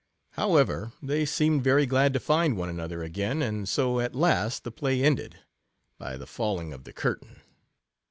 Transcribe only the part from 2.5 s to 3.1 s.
one another